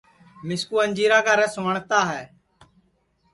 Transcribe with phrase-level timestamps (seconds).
[0.47, 2.23] مِسکُو اَنجیرا کا رس وٹؔتا ہے